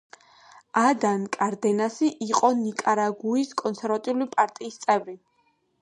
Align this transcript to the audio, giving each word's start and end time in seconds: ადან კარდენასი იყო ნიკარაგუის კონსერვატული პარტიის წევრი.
ადან 0.83 1.27
კარდენასი 1.35 2.09
იყო 2.29 2.51
ნიკარაგუის 2.63 3.55
კონსერვატული 3.63 4.31
პარტიის 4.37 4.85
წევრი. 4.89 5.17